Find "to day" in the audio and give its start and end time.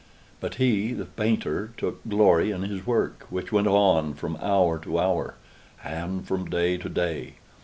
6.79-7.35